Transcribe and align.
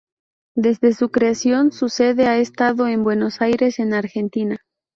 Desde 0.55 0.93
su 0.95 1.11
creación 1.11 1.71
su 1.71 1.87
sede 1.87 2.25
ha 2.25 2.39
estado 2.39 2.87
en 2.87 3.03
Buenos 3.03 3.39
Aires 3.39 3.77
en 3.77 3.93
Argentina. 3.93 4.57